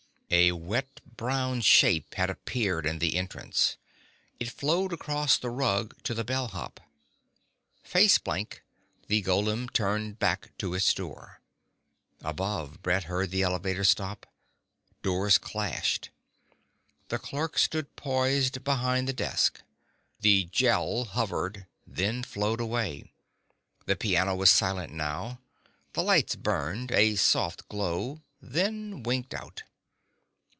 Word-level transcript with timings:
A 0.33 0.53
wet 0.53 1.01
brown 1.17 1.59
shape 1.59 2.13
had 2.13 2.29
appeared 2.29 2.85
in 2.85 2.99
the 2.99 3.17
entrance. 3.17 3.75
It 4.39 4.49
flowed 4.49 4.93
across 4.93 5.37
the 5.37 5.49
rug 5.49 5.93
to 6.03 6.13
the 6.13 6.23
bellhop. 6.23 6.79
Face 7.83 8.17
blank, 8.17 8.63
the 9.07 9.21
golem 9.21 9.67
turned 9.73 10.19
back 10.19 10.57
to 10.59 10.73
its 10.73 10.93
door. 10.93 11.41
Above, 12.21 12.81
Brett 12.81 13.03
heard 13.03 13.29
the 13.31 13.41
elevator 13.41 13.83
stop. 13.83 14.25
Doors 15.01 15.37
clashed. 15.37 16.11
The 17.09 17.19
clerk 17.19 17.57
stood 17.57 17.93
poised 17.97 18.63
behind 18.63 19.09
the 19.09 19.13
desk. 19.13 19.61
The 20.21 20.45
Gel 20.45 21.03
hovered, 21.03 21.67
then 21.85 22.23
flowed 22.23 22.61
away. 22.61 23.11
The 23.85 23.97
piano 23.97 24.33
was 24.37 24.49
silent 24.49 24.93
now. 24.93 25.41
The 25.91 26.03
lights 26.03 26.37
burned, 26.37 26.89
a 26.93 27.17
soft 27.17 27.67
glow, 27.67 28.21
then 28.41 29.03
winked 29.03 29.33
out. 29.33 29.63